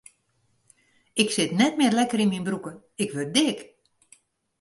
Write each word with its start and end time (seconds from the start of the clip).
Ik 1.21 1.29
sit 1.35 1.51
net 1.59 1.73
mear 1.79 1.93
lekker 1.99 2.21
yn 2.23 2.31
myn 2.31 2.47
broeken, 2.47 2.75
ik 3.03 3.09
wurd 3.15 3.31
dik. 3.39 3.59